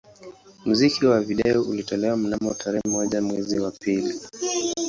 [0.65, 4.19] Muziki wa video ulitolewa mnamo tarehe moja mwezi wa pili